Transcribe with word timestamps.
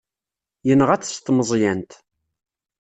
Yenɣa-t 0.67 1.03
s 1.17 1.17
tmeẓyant. 1.19 1.91